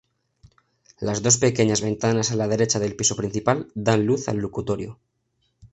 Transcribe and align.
Las 0.99 1.21
dos 1.21 1.37
pequeñas 1.37 1.81
ventanas 1.81 2.31
a 2.31 2.35
la 2.35 2.47
derecha 2.47 2.79
del 2.79 2.95
piso 2.95 3.15
principal, 3.15 3.67
dan 3.75 4.07
luz 4.07 4.27
al 4.29 4.37
locutorio. 4.39 4.97